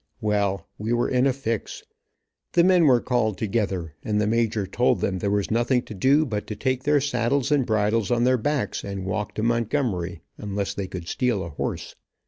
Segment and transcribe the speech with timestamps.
[0.19, 1.83] Well, we were in a fix.
[2.53, 6.25] The men were called together, and the major told them there was nothing to do
[6.25, 10.73] but to take their saddles and bridles on their backs and walk to Montgomery, unless
[10.73, 11.95] they could steal a horse.